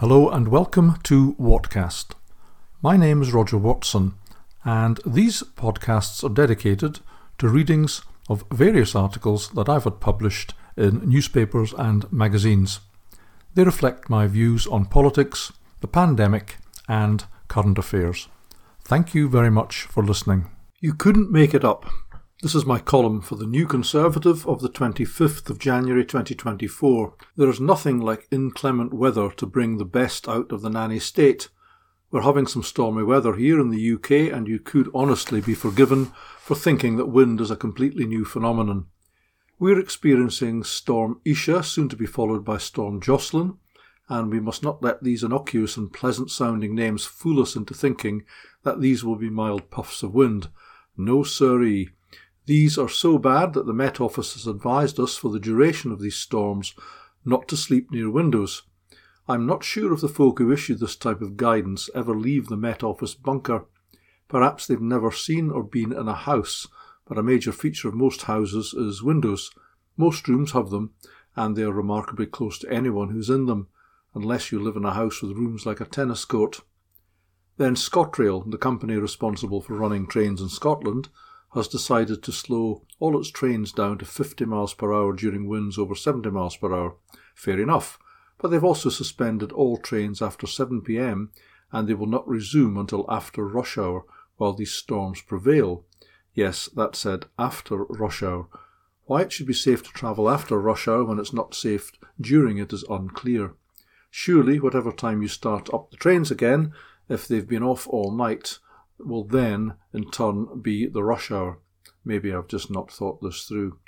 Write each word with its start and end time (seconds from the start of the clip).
Hello 0.00 0.28
and 0.28 0.48
welcome 0.48 0.98
to 1.04 1.34
Whatcast. 1.40 2.08
My 2.82 2.98
name 2.98 3.22
is 3.22 3.32
Roger 3.32 3.56
Watson, 3.56 4.12
and 4.62 5.00
these 5.06 5.42
podcasts 5.42 6.22
are 6.22 6.28
dedicated 6.28 7.00
to 7.38 7.48
readings 7.48 8.02
of 8.28 8.44
various 8.52 8.94
articles 8.94 9.48
that 9.52 9.70
I've 9.70 9.84
had 9.84 9.98
published 9.98 10.52
in 10.76 11.08
newspapers 11.08 11.72
and 11.72 12.12
magazines. 12.12 12.80
They 13.54 13.64
reflect 13.64 14.10
my 14.10 14.26
views 14.26 14.66
on 14.66 14.84
politics, 14.84 15.54
the 15.80 15.88
pandemic, 15.88 16.58
and 16.86 17.24
current 17.48 17.78
affairs. 17.78 18.28
Thank 18.84 19.14
you 19.14 19.30
very 19.30 19.50
much 19.50 19.84
for 19.84 20.04
listening. 20.04 20.50
You 20.78 20.92
couldn't 20.92 21.32
make 21.32 21.54
it 21.54 21.64
up. 21.64 21.86
This 22.42 22.54
is 22.54 22.66
my 22.66 22.78
column 22.78 23.22
for 23.22 23.36
the 23.36 23.46
New 23.46 23.66
Conservative 23.66 24.46
of 24.46 24.60
the 24.60 24.68
25th 24.68 25.48
of 25.48 25.58
January 25.58 26.04
2024. 26.04 27.14
There 27.34 27.48
is 27.48 27.60
nothing 27.60 27.98
like 27.98 28.28
inclement 28.30 28.92
weather 28.92 29.30
to 29.30 29.46
bring 29.46 29.78
the 29.78 29.86
best 29.86 30.28
out 30.28 30.52
of 30.52 30.60
the 30.60 30.68
nanny 30.68 30.98
state. 30.98 31.48
We're 32.10 32.20
having 32.20 32.46
some 32.46 32.62
stormy 32.62 33.04
weather 33.04 33.36
here 33.36 33.58
in 33.58 33.70
the 33.70 33.94
UK, 33.94 34.30
and 34.30 34.46
you 34.46 34.58
could 34.58 34.90
honestly 34.94 35.40
be 35.40 35.54
forgiven 35.54 36.12
for 36.38 36.54
thinking 36.54 36.98
that 36.98 37.06
wind 37.06 37.40
is 37.40 37.50
a 37.50 37.56
completely 37.56 38.04
new 38.04 38.26
phenomenon. 38.26 38.88
We're 39.58 39.80
experiencing 39.80 40.62
Storm 40.62 41.22
Isha, 41.24 41.62
soon 41.62 41.88
to 41.88 41.96
be 41.96 42.04
followed 42.04 42.44
by 42.44 42.58
Storm 42.58 43.00
Jocelyn, 43.00 43.56
and 44.10 44.30
we 44.30 44.40
must 44.40 44.62
not 44.62 44.82
let 44.82 45.02
these 45.02 45.22
innocuous 45.22 45.78
and 45.78 45.90
pleasant 45.90 46.30
sounding 46.30 46.74
names 46.74 47.06
fool 47.06 47.40
us 47.40 47.56
into 47.56 47.72
thinking 47.72 48.26
that 48.62 48.82
these 48.82 49.02
will 49.02 49.16
be 49.16 49.30
mild 49.30 49.70
puffs 49.70 50.02
of 50.02 50.12
wind. 50.12 50.50
No, 50.98 51.22
siree. 51.22 51.88
These 52.46 52.78
are 52.78 52.88
so 52.88 53.18
bad 53.18 53.54
that 53.54 53.66
the 53.66 53.72
Met 53.72 54.00
Office 54.00 54.34
has 54.34 54.46
advised 54.46 55.00
us 55.00 55.16
for 55.16 55.30
the 55.30 55.40
duration 55.40 55.90
of 55.90 56.00
these 56.00 56.16
storms 56.16 56.74
not 57.24 57.48
to 57.48 57.56
sleep 57.56 57.90
near 57.90 58.08
windows. 58.08 58.62
I'm 59.28 59.46
not 59.46 59.64
sure 59.64 59.92
if 59.92 60.00
the 60.00 60.08
folk 60.08 60.38
who 60.38 60.52
issue 60.52 60.76
this 60.76 60.94
type 60.94 61.20
of 61.20 61.36
guidance 61.36 61.90
ever 61.92 62.14
leave 62.14 62.46
the 62.46 62.56
Met 62.56 62.84
Office 62.84 63.14
bunker. 63.14 63.66
Perhaps 64.28 64.66
they've 64.66 64.80
never 64.80 65.10
seen 65.10 65.50
or 65.50 65.64
been 65.64 65.92
in 65.92 66.06
a 66.06 66.14
house, 66.14 66.68
but 67.08 67.18
a 67.18 67.22
major 67.22 67.50
feature 67.50 67.88
of 67.88 67.94
most 67.94 68.22
houses 68.22 68.72
is 68.74 69.02
windows. 69.02 69.50
Most 69.96 70.28
rooms 70.28 70.52
have 70.52 70.70
them, 70.70 70.92
and 71.34 71.56
they 71.56 71.62
are 71.64 71.72
remarkably 71.72 72.26
close 72.26 72.60
to 72.60 72.72
anyone 72.72 73.10
who's 73.10 73.28
in 73.28 73.46
them, 73.46 73.66
unless 74.14 74.52
you 74.52 74.62
live 74.62 74.76
in 74.76 74.84
a 74.84 74.94
house 74.94 75.20
with 75.20 75.36
rooms 75.36 75.66
like 75.66 75.80
a 75.80 75.84
tennis 75.84 76.24
court. 76.24 76.60
Then 77.56 77.74
ScotRail, 77.74 78.48
the 78.48 78.58
company 78.58 78.94
responsible 78.94 79.62
for 79.62 79.74
running 79.74 80.06
trains 80.06 80.40
in 80.40 80.48
Scotland, 80.48 81.08
has 81.56 81.68
decided 81.68 82.22
to 82.22 82.30
slow 82.30 82.82
all 83.00 83.18
its 83.18 83.30
trains 83.30 83.72
down 83.72 83.98
to 83.98 84.04
50 84.04 84.44
miles 84.44 84.74
per 84.74 84.92
hour 84.92 85.14
during 85.14 85.48
winds 85.48 85.78
over 85.78 85.94
70 85.94 86.30
miles 86.30 86.56
per 86.56 86.72
hour. 86.72 86.96
Fair 87.34 87.58
enough, 87.58 87.98
but 88.38 88.50
they've 88.50 88.62
also 88.62 88.90
suspended 88.90 89.52
all 89.52 89.78
trains 89.78 90.20
after 90.20 90.46
7 90.46 90.82
pm 90.82 91.32
and 91.72 91.88
they 91.88 91.94
will 91.94 92.06
not 92.06 92.28
resume 92.28 92.76
until 92.76 93.06
after 93.08 93.46
rush 93.46 93.78
hour 93.78 94.04
while 94.36 94.52
these 94.52 94.72
storms 94.72 95.22
prevail. 95.22 95.84
Yes, 96.34 96.68
that 96.76 96.94
said 96.94 97.24
after 97.38 97.84
rush 97.84 98.22
hour. 98.22 98.48
Why 99.04 99.22
it 99.22 99.32
should 99.32 99.46
be 99.46 99.54
safe 99.54 99.82
to 99.84 99.90
travel 99.90 100.28
after 100.28 100.60
rush 100.60 100.86
hour 100.86 101.04
when 101.04 101.18
it's 101.18 101.32
not 101.32 101.54
safe 101.54 101.90
during 102.20 102.58
it 102.58 102.72
is 102.72 102.84
unclear. 102.90 103.54
Surely, 104.10 104.60
whatever 104.60 104.92
time 104.92 105.22
you 105.22 105.28
start 105.28 105.72
up 105.72 105.90
the 105.90 105.96
trains 105.96 106.30
again, 106.30 106.72
if 107.08 107.26
they've 107.26 107.48
been 107.48 107.62
off 107.62 107.86
all 107.88 108.10
night, 108.10 108.58
will 108.98 109.24
then, 109.24 109.74
in 109.92 110.10
turn, 110.10 110.60
be 110.60 110.86
the 110.86 111.02
rush 111.02 111.30
hour. 111.30 111.58
Maybe 112.04 112.32
I've 112.32 112.48
just 112.48 112.70
not 112.70 112.90
thought 112.90 113.22
this 113.22 113.44
through. 113.44 113.78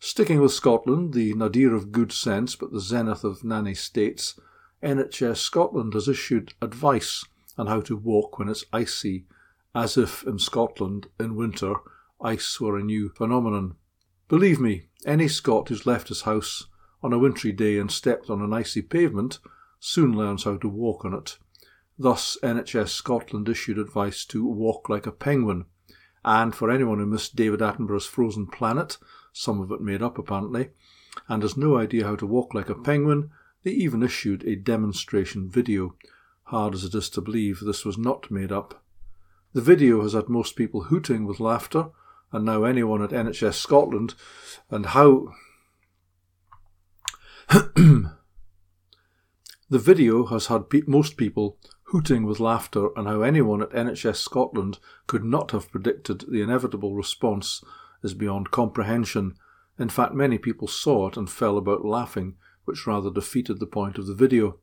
Sticking 0.00 0.40
with 0.40 0.52
Scotland, 0.52 1.12
the 1.12 1.34
nadir 1.34 1.74
of 1.74 1.92
good 1.92 2.12
sense 2.12 2.54
but 2.54 2.72
the 2.72 2.80
zenith 2.80 3.24
of 3.24 3.42
nanny 3.42 3.74
states, 3.74 4.38
NHS 4.82 5.38
Scotland 5.38 5.94
has 5.94 6.08
issued 6.08 6.54
advice 6.62 7.24
on 7.56 7.66
how 7.66 7.80
to 7.80 7.96
walk 7.96 8.38
when 8.38 8.48
it's 8.48 8.64
icy, 8.72 9.26
as 9.74 9.96
if 9.96 10.22
in 10.24 10.38
Scotland, 10.38 11.08
in 11.18 11.34
winter, 11.34 11.74
ice 12.20 12.60
were 12.60 12.78
a 12.78 12.82
new 12.82 13.08
phenomenon. 13.08 13.74
Believe 14.28 14.60
me, 14.60 14.88
any 15.04 15.26
Scot 15.26 15.68
who's 15.68 15.86
left 15.86 16.08
his 16.08 16.22
house 16.22 16.66
on 17.02 17.12
a 17.12 17.18
wintry 17.18 17.52
day 17.52 17.78
and 17.78 17.90
stepped 17.90 18.30
on 18.30 18.42
an 18.42 18.52
icy 18.52 18.82
pavement 18.82 19.38
soon 19.80 20.16
learns 20.16 20.44
how 20.44 20.56
to 20.56 20.68
walk 20.68 21.04
on 21.04 21.14
it. 21.14 21.38
Thus, 21.98 22.36
NHS 22.42 22.90
Scotland 22.90 23.48
issued 23.48 23.78
advice 23.78 24.24
to 24.26 24.46
walk 24.46 24.88
like 24.88 25.06
a 25.06 25.12
penguin. 25.12 25.64
And 26.24 26.54
for 26.54 26.70
anyone 26.70 26.98
who 26.98 27.06
missed 27.06 27.34
David 27.34 27.60
Attenborough's 27.60 28.06
Frozen 28.06 28.48
Planet, 28.48 28.98
some 29.32 29.60
of 29.60 29.72
it 29.72 29.80
made 29.80 30.02
up 30.02 30.18
apparently, 30.18 30.70
and 31.28 31.42
has 31.42 31.56
no 31.56 31.76
idea 31.76 32.04
how 32.04 32.16
to 32.16 32.26
walk 32.26 32.54
like 32.54 32.68
a 32.68 32.74
penguin, 32.74 33.30
they 33.64 33.70
even 33.72 34.02
issued 34.02 34.44
a 34.44 34.54
demonstration 34.54 35.50
video. 35.50 35.96
Hard 36.44 36.74
as 36.74 36.84
it 36.84 36.94
is 36.94 37.10
to 37.10 37.20
believe, 37.20 37.60
this 37.60 37.84
was 37.84 37.98
not 37.98 38.30
made 38.30 38.52
up. 38.52 38.82
The 39.52 39.60
video 39.60 40.02
has 40.02 40.12
had 40.12 40.28
most 40.28 40.54
people 40.54 40.84
hooting 40.84 41.24
with 41.24 41.40
laughter, 41.40 41.88
and 42.30 42.44
now 42.44 42.64
anyone 42.64 43.02
at 43.02 43.10
NHS 43.10 43.54
Scotland, 43.54 44.14
and 44.70 44.86
how. 44.86 45.32
the 47.48 48.10
video 49.70 50.26
has 50.26 50.46
had 50.46 50.68
pe- 50.70 50.82
most 50.86 51.16
people 51.16 51.58
hooting 51.90 52.24
with 52.24 52.38
laughter, 52.38 52.88
and 52.96 53.08
how 53.08 53.22
anyone 53.22 53.62
at 53.62 53.70
NHS 53.70 54.16
Scotland 54.16 54.78
could 55.06 55.24
not 55.24 55.52
have 55.52 55.70
predicted 55.70 56.24
the 56.28 56.42
inevitable 56.42 56.94
response 56.94 57.64
is 58.02 58.12
beyond 58.12 58.50
comprehension. 58.50 59.34
In 59.78 59.88
fact, 59.88 60.12
many 60.12 60.36
people 60.36 60.68
saw 60.68 61.08
it 61.08 61.16
and 61.16 61.30
fell 61.30 61.56
about 61.56 61.86
laughing, 61.86 62.36
which 62.66 62.86
rather 62.86 63.10
defeated 63.10 63.58
the 63.58 63.66
point 63.66 63.96
of 63.96 64.06
the 64.06 64.14
video. 64.14 64.58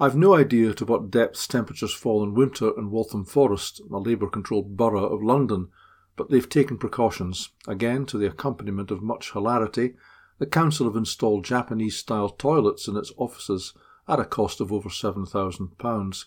I've 0.00 0.16
no 0.16 0.34
idea 0.34 0.72
to 0.74 0.86
what 0.86 1.10
depths 1.10 1.46
temperatures 1.46 1.92
fall 1.92 2.22
in 2.22 2.34
winter 2.34 2.72
in 2.78 2.90
Waltham 2.90 3.26
Forest, 3.26 3.82
a 3.90 3.98
Labour 3.98 4.28
controlled 4.28 4.76
borough 4.76 5.04
of 5.04 5.22
London, 5.22 5.68
but 6.16 6.30
they've 6.30 6.48
taken 6.48 6.78
precautions. 6.78 7.50
Again, 7.68 8.06
to 8.06 8.16
the 8.16 8.26
accompaniment 8.26 8.90
of 8.90 9.02
much 9.02 9.32
hilarity, 9.32 9.94
the 10.38 10.46
council 10.46 10.86
have 10.86 10.96
installed 10.96 11.44
Japanese 11.44 11.96
style 11.96 12.30
toilets 12.30 12.88
in 12.88 12.96
its 12.96 13.12
offices 13.18 13.74
at 14.08 14.20
a 14.20 14.24
cost 14.24 14.60
of 14.60 14.72
over 14.72 14.88
£7,000. 14.88 16.24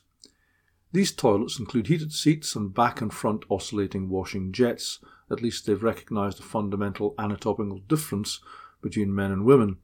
These 0.91 1.11
toilets 1.11 1.59
include 1.59 1.87
heated 1.87 2.13
seats 2.13 2.55
and 2.55 2.73
back 2.73 3.01
and 3.01 3.13
front 3.13 3.43
oscillating 3.49 4.09
washing 4.09 4.53
jets. 4.53 4.99
At 5.29 5.41
least 5.41 5.65
they've 5.65 5.83
recognised 5.83 6.39
a 6.39 6.43
fundamental 6.43 7.15
anatomical 7.19 7.79
difference 7.79 8.39
between 8.81 9.13
men 9.13 9.31
and 9.31 9.43
women. 9.43 9.77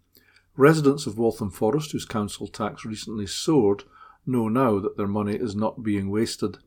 Residents 0.55 1.07
of 1.07 1.17
Waltham 1.17 1.49
Forest, 1.49 1.91
whose 1.91 2.05
council 2.05 2.47
tax 2.47 2.85
recently 2.85 3.27
soared, 3.27 3.83
know 4.25 4.47
now 4.47 4.79
that 4.79 4.97
their 4.97 5.07
money 5.07 5.35
is 5.35 5.55
not 5.55 5.83
being 5.83 6.09
wasted. 6.09 6.59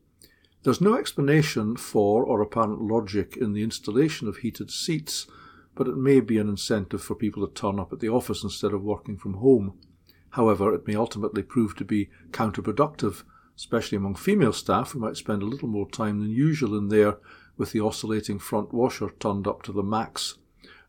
There's 0.62 0.80
no 0.80 0.96
explanation 0.96 1.76
for 1.76 2.24
or 2.24 2.40
apparent 2.40 2.80
logic 2.80 3.36
in 3.36 3.52
the 3.52 3.62
installation 3.62 4.28
of 4.28 4.38
heated 4.38 4.70
seats, 4.70 5.26
but 5.74 5.86
it 5.88 5.96
may 5.96 6.20
be 6.20 6.38
an 6.38 6.48
incentive 6.48 7.02
for 7.02 7.14
people 7.14 7.46
to 7.46 7.54
turn 7.54 7.78
up 7.78 7.92
at 7.92 8.00
the 8.00 8.08
office 8.08 8.42
instead 8.42 8.72
of 8.72 8.82
working 8.82 9.16
from 9.16 9.34
home. 9.34 9.78
However, 10.34 10.74
it 10.74 10.84
may 10.84 10.96
ultimately 10.96 11.44
prove 11.44 11.76
to 11.76 11.84
be 11.84 12.10
counterproductive, 12.32 13.22
especially 13.56 13.94
among 13.94 14.16
female 14.16 14.52
staff 14.52 14.90
who 14.90 14.98
might 14.98 15.16
spend 15.16 15.42
a 15.42 15.46
little 15.46 15.68
more 15.68 15.88
time 15.88 16.18
than 16.18 16.30
usual 16.30 16.76
in 16.76 16.88
there 16.88 17.18
with 17.56 17.70
the 17.70 17.78
oscillating 17.78 18.40
front 18.40 18.74
washer 18.74 19.10
turned 19.20 19.46
up 19.46 19.62
to 19.62 19.70
the 19.70 19.84
max. 19.84 20.38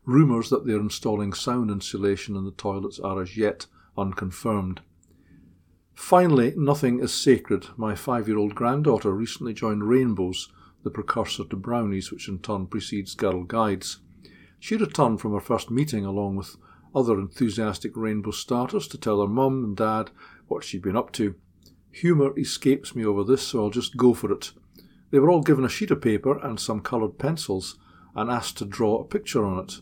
Rumours 0.04 0.50
that 0.50 0.66
they're 0.66 0.80
installing 0.80 1.32
sound 1.32 1.70
insulation 1.70 2.34
in 2.34 2.44
the 2.44 2.50
toilets 2.50 2.98
are 2.98 3.22
as 3.22 3.36
yet 3.36 3.66
unconfirmed. 3.96 4.80
Finally, 5.94 6.54
nothing 6.56 6.98
is 6.98 7.14
sacred. 7.14 7.68
My 7.76 7.94
five 7.94 8.26
year 8.26 8.38
old 8.38 8.56
granddaughter 8.56 9.12
recently 9.12 9.54
joined 9.54 9.88
Rainbows, 9.88 10.50
the 10.82 10.90
precursor 10.90 11.44
to 11.44 11.56
Brownies, 11.56 12.10
which 12.10 12.28
in 12.28 12.40
turn 12.40 12.66
precedes 12.66 13.14
Girl 13.14 13.44
Guides. 13.44 14.00
She 14.58 14.76
returned 14.76 15.20
from 15.20 15.34
her 15.34 15.40
first 15.40 15.70
meeting 15.70 16.04
along 16.04 16.34
with 16.34 16.56
other 16.94 17.18
enthusiastic 17.18 17.92
rainbow 17.96 18.30
starters 18.30 18.88
to 18.88 18.98
tell 18.98 19.20
her 19.20 19.28
mum 19.28 19.64
and 19.64 19.76
dad 19.76 20.10
what 20.48 20.64
she'd 20.64 20.82
been 20.82 20.96
up 20.96 21.12
to. 21.12 21.34
Humour 21.92 22.38
escapes 22.38 22.94
me 22.94 23.04
over 23.04 23.24
this, 23.24 23.42
so 23.42 23.64
I'll 23.64 23.70
just 23.70 23.96
go 23.96 24.14
for 24.14 24.32
it. 24.32 24.52
They 25.10 25.18
were 25.18 25.30
all 25.30 25.42
given 25.42 25.64
a 25.64 25.68
sheet 25.68 25.90
of 25.90 26.00
paper 26.00 26.38
and 26.38 26.60
some 26.60 26.80
coloured 26.80 27.18
pencils 27.18 27.78
and 28.14 28.30
asked 28.30 28.58
to 28.58 28.64
draw 28.64 29.00
a 29.00 29.04
picture 29.04 29.44
on 29.44 29.64
it. 29.64 29.80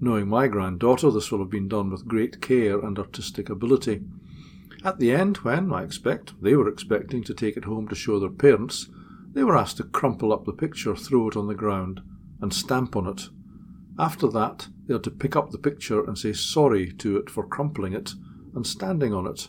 Knowing 0.00 0.28
my 0.28 0.48
granddaughter, 0.48 1.10
this 1.10 1.30
will 1.30 1.38
have 1.38 1.50
been 1.50 1.68
done 1.68 1.90
with 1.90 2.08
great 2.08 2.40
care 2.40 2.78
and 2.80 2.98
artistic 2.98 3.48
ability. 3.48 4.02
At 4.84 4.98
the 4.98 5.12
end, 5.12 5.38
when, 5.38 5.72
I 5.72 5.82
expect, 5.82 6.34
they 6.42 6.54
were 6.54 6.68
expecting 6.68 7.22
to 7.24 7.34
take 7.34 7.56
it 7.56 7.64
home 7.64 7.88
to 7.88 7.94
show 7.94 8.18
their 8.18 8.28
parents, 8.28 8.90
they 9.32 9.44
were 9.44 9.56
asked 9.56 9.78
to 9.78 9.84
crumple 9.84 10.32
up 10.32 10.44
the 10.44 10.52
picture, 10.52 10.94
throw 10.94 11.28
it 11.28 11.36
on 11.36 11.46
the 11.46 11.54
ground, 11.54 12.00
and 12.40 12.52
stamp 12.52 12.94
on 12.94 13.06
it. 13.06 13.28
After 13.98 14.28
that, 14.28 14.68
they 14.86 14.94
had 14.94 15.04
to 15.04 15.10
pick 15.10 15.36
up 15.36 15.50
the 15.50 15.58
picture 15.58 16.04
and 16.04 16.18
say 16.18 16.32
sorry 16.32 16.92
to 16.92 17.16
it 17.16 17.30
for 17.30 17.46
crumpling 17.46 17.92
it 17.92 18.12
and 18.54 18.66
standing 18.66 19.12
on 19.12 19.26
it, 19.26 19.48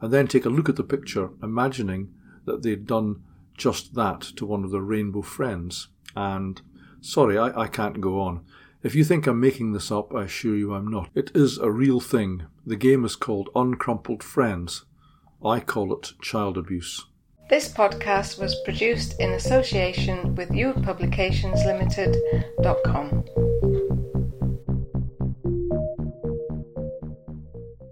and 0.00 0.12
then 0.12 0.26
take 0.26 0.44
a 0.44 0.50
look 0.50 0.68
at 0.68 0.76
the 0.76 0.84
picture, 0.84 1.30
imagining 1.42 2.12
that 2.44 2.62
they'd 2.62 2.86
done 2.86 3.22
just 3.56 3.94
that 3.94 4.20
to 4.20 4.46
one 4.46 4.64
of 4.64 4.70
their 4.70 4.82
rainbow 4.82 5.22
friends. 5.22 5.88
And 6.14 6.60
sorry, 7.00 7.38
I, 7.38 7.62
I 7.62 7.68
can't 7.68 8.00
go 8.00 8.20
on. 8.20 8.44
If 8.82 8.94
you 8.94 9.04
think 9.04 9.26
I'm 9.26 9.40
making 9.40 9.72
this 9.72 9.90
up, 9.90 10.14
I 10.14 10.24
assure 10.24 10.56
you 10.56 10.74
I'm 10.74 10.88
not. 10.88 11.08
It 11.14 11.30
is 11.34 11.58
a 11.58 11.70
real 11.70 11.98
thing. 11.98 12.44
The 12.64 12.76
game 12.76 13.04
is 13.04 13.16
called 13.16 13.48
Uncrumpled 13.54 14.22
Friends. 14.22 14.84
I 15.44 15.60
call 15.60 15.92
it 15.92 16.12
child 16.22 16.56
abuse. 16.56 17.04
This 17.48 17.72
podcast 17.72 18.40
was 18.40 18.60
produced 18.64 19.20
in 19.20 19.32
association 19.32 20.34
with 20.34 20.48
youthpublicationslimited.com. 20.50 23.45